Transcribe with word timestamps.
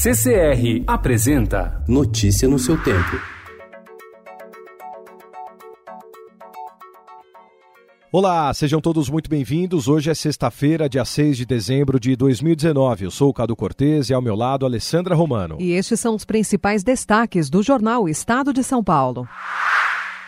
CCR 0.00 0.84
apresenta 0.86 1.82
Notícia 1.88 2.46
no 2.46 2.56
seu 2.56 2.80
tempo. 2.80 3.20
Olá, 8.12 8.54
sejam 8.54 8.80
todos 8.80 9.10
muito 9.10 9.28
bem-vindos. 9.28 9.88
Hoje 9.88 10.08
é 10.08 10.14
sexta-feira, 10.14 10.88
dia 10.88 11.04
6 11.04 11.38
de 11.38 11.44
dezembro 11.44 11.98
de 11.98 12.14
2019. 12.14 13.06
Eu 13.06 13.10
sou 13.10 13.30
o 13.30 13.34
Cado 13.34 13.56
Cortez 13.56 14.08
e 14.08 14.14
ao 14.14 14.22
meu 14.22 14.36
lado, 14.36 14.64
Alessandra 14.64 15.16
Romano. 15.16 15.56
E 15.58 15.72
estes 15.72 15.98
são 15.98 16.14
os 16.14 16.24
principais 16.24 16.84
destaques 16.84 17.50
do 17.50 17.60
jornal 17.60 18.08
Estado 18.08 18.52
de 18.52 18.62
São 18.62 18.84
Paulo. 18.84 19.26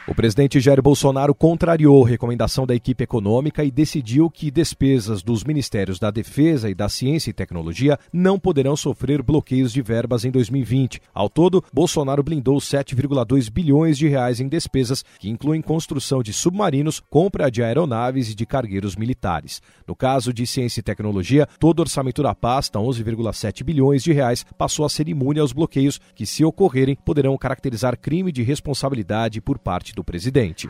O 0.09 0.15
presidente 0.15 0.59
Jair 0.59 0.81
Bolsonaro 0.81 1.35
contrariou 1.35 2.03
recomendação 2.03 2.67
da 2.67 2.75
equipe 2.75 3.05
econômica 3.05 3.63
e 3.63 3.71
decidiu 3.71 4.31
que 4.31 4.51
despesas 4.51 5.23
dos 5.23 5.45
Ministérios 5.45 5.99
da 5.99 6.11
Defesa 6.11 6.71
e 6.71 6.75
da 6.75 6.89
Ciência 6.89 7.29
e 7.29 7.35
Tecnologia 7.35 7.99
não 8.11 8.39
poderão 8.39 8.75
sofrer 8.75 9.23
bloqueios 9.23 9.73
de 9.73 9.83
verbas 9.83 10.25
em 10.25 10.31
2020. 10.31 11.03
Ao 11.13 11.29
todo, 11.29 11.63
Bolsonaro 11.73 12.23
blindou 12.23 12.57
7,2 12.57 13.51
bilhões 13.51 13.99
de 13.99 14.09
reais 14.09 14.41
em 14.41 14.49
despesas, 14.49 15.05
que 15.19 15.29
incluem 15.29 15.61
construção 15.61 16.23
de 16.23 16.33
submarinos, 16.33 16.99
compra 17.11 17.51
de 17.51 17.63
aeronaves 17.63 18.31
e 18.31 18.35
de 18.35 18.47
cargueiros 18.47 18.97
militares. 18.97 19.61
No 19.87 19.95
caso 19.95 20.33
de 20.33 20.47
Ciência 20.47 20.81
e 20.81 20.83
Tecnologia, 20.83 21.47
todo 21.59 21.79
o 21.79 21.83
orçamento 21.83 22.23
da 22.23 22.35
pasta, 22.35 22.79
11,7 22.79 23.63
bilhões 23.63 24.03
de 24.03 24.13
reais, 24.13 24.47
passou 24.57 24.87
a 24.87 24.89
ser 24.89 25.09
imune 25.09 25.41
aos 25.41 25.53
bloqueios 25.53 26.01
que, 26.15 26.25
se 26.25 26.43
ocorrerem, 26.43 26.97
poderão 26.97 27.37
caracterizar 27.37 27.99
crime 27.99 28.33
de 28.33 28.43
responsabilidade 28.43 29.43
por 29.43 29.59
parte 29.59 29.90
do 29.95 30.01
do 30.01 30.05
presidente. 30.05 30.69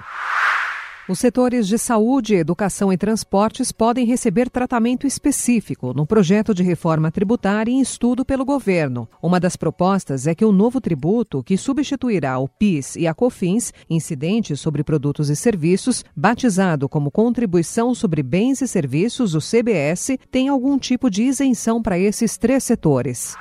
Os 1.09 1.19
setores 1.19 1.67
de 1.67 1.77
saúde, 1.77 2.37
educação 2.37 2.93
e 2.93 2.97
transportes 2.97 3.73
podem 3.73 4.07
receber 4.07 4.49
tratamento 4.49 5.09
específico 5.09 5.93
no 5.93 6.07
projeto 6.07 6.55
de 6.55 6.63
reforma 6.63 7.11
tributária 7.11 7.73
em 7.73 7.81
estudo 7.81 8.25
pelo 8.25 8.45
governo. 8.45 9.09
Uma 9.21 9.41
das 9.41 9.57
propostas 9.57 10.29
é 10.29 10.37
que 10.37 10.45
o 10.45 10.53
novo 10.53 10.81
tributo, 10.81 11.43
que 11.43 11.57
substituirá 11.57 12.39
o 12.39 12.47
PIS 12.47 12.95
e 12.95 13.09
a 13.09 13.15
COFINS, 13.15 13.73
incidentes 13.89 14.61
sobre 14.61 14.85
produtos 14.85 15.31
e 15.31 15.35
serviços, 15.35 16.05
batizado 16.15 16.89
como 16.89 17.11
Contribuição 17.11 17.93
sobre 17.93 18.23
Bens 18.23 18.61
e 18.61 18.69
Serviços, 18.69 19.35
o 19.35 19.41
CBS, 19.41 20.17
tenha 20.31 20.53
algum 20.53 20.79
tipo 20.79 21.11
de 21.11 21.25
isenção 21.25 21.83
para 21.83 21.99
esses 21.99 22.39
três 22.39 22.63
setores. 22.63 23.35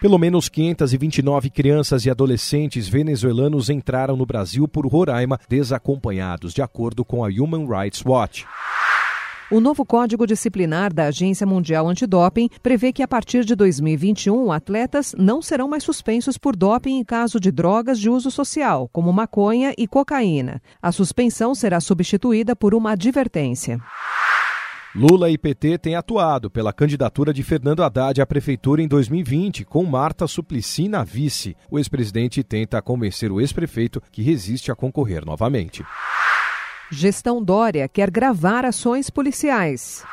Pelo 0.00 0.16
menos 0.16 0.48
529 0.48 1.50
crianças 1.50 2.06
e 2.06 2.10
adolescentes 2.10 2.88
venezuelanos 2.88 3.68
entraram 3.68 4.16
no 4.16 4.24
Brasil 4.24 4.68
por 4.68 4.86
Roraima 4.86 5.40
desacompanhados, 5.48 6.54
de 6.54 6.62
acordo 6.62 7.04
com 7.04 7.24
a 7.24 7.28
Human 7.28 7.66
Rights 7.66 8.04
Watch. 8.06 8.46
O 9.50 9.60
novo 9.60 9.84
Código 9.84 10.26
Disciplinar 10.26 10.92
da 10.92 11.06
Agência 11.06 11.46
Mundial 11.46 11.88
Antidoping 11.88 12.50
prevê 12.62 12.92
que 12.92 13.02
a 13.02 13.08
partir 13.08 13.44
de 13.44 13.56
2021 13.56 14.52
atletas 14.52 15.14
não 15.18 15.42
serão 15.42 15.66
mais 15.66 15.82
suspensos 15.82 16.38
por 16.38 16.54
doping 16.54 16.98
em 16.98 17.04
caso 17.04 17.40
de 17.40 17.50
drogas 17.50 17.98
de 17.98 18.08
uso 18.08 18.30
social, 18.30 18.88
como 18.92 19.12
maconha 19.12 19.74
e 19.76 19.88
cocaína. 19.88 20.62
A 20.80 20.92
suspensão 20.92 21.54
será 21.54 21.80
substituída 21.80 22.54
por 22.54 22.74
uma 22.74 22.92
advertência. 22.92 23.80
Lula 24.94 25.28
e 25.30 25.36
PT 25.36 25.76
têm 25.78 25.94
atuado 25.94 26.50
pela 26.50 26.72
candidatura 26.72 27.32
de 27.32 27.42
Fernando 27.42 27.82
Haddad 27.82 28.22
à 28.22 28.26
prefeitura 28.26 28.80
em 28.80 28.88
2020, 28.88 29.64
com 29.64 29.84
Marta 29.84 30.26
Suplicy 30.26 30.88
na 30.88 31.04
vice. 31.04 31.54
O 31.70 31.78
ex-presidente 31.78 32.42
tenta 32.42 32.80
convencer 32.80 33.30
o 33.30 33.38
ex-prefeito 33.38 34.02
que 34.10 34.22
resiste 34.22 34.72
a 34.72 34.74
concorrer 34.74 35.26
novamente. 35.26 35.84
Gestão 36.90 37.44
Dória 37.44 37.86
quer 37.86 38.10
gravar 38.10 38.64
ações 38.64 39.10
policiais. 39.10 40.04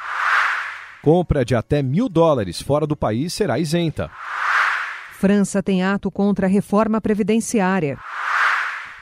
Compra 1.02 1.46
de 1.46 1.56
até 1.56 1.82
mil 1.82 2.10
dólares 2.10 2.62
fora 2.62 2.86
do 2.86 2.98
país 2.98 3.32
será 3.32 3.58
isenta. 3.58 4.12
França 5.14 5.64
tem 5.64 5.84
ato 5.84 6.12
contra 6.12 6.48
a 6.48 6.50
reforma 6.50 7.00
previdenciária. 7.00 7.98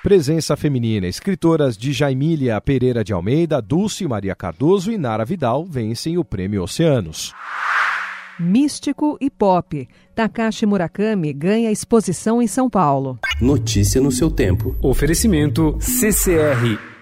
Presença 0.04 0.58
feminina. 0.58 1.08
Escritoras 1.08 1.78
de 1.78 1.94
Jaimília 1.94 2.60
Pereira 2.60 3.06
de 3.06 3.14
Almeida, 3.14 3.62
Dulce 3.62 4.06
Maria 4.06 4.36
Cardoso 4.36 4.92
e 4.92 4.98
Nara 4.98 5.24
Vidal 5.24 5.64
vencem 5.64 6.18
o 6.18 6.26
Prêmio 6.26 6.62
Oceanos. 6.62 7.34
Místico 8.38 9.18
e 9.22 9.30
Pop. 9.30 9.88
Takashi 10.14 10.66
Murakami 10.66 11.32
ganha 11.32 11.72
exposição 11.72 12.42
em 12.42 12.48
São 12.48 12.70
Paulo. 12.70 13.18
Notícia 13.40 14.02
no 14.02 14.12
seu 14.12 14.30
tempo. 14.30 14.76
Oferecimento 14.82 15.78
CCR 15.80 16.93